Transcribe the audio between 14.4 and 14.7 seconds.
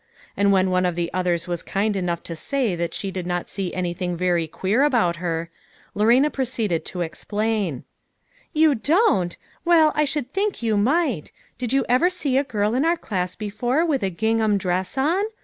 a gingham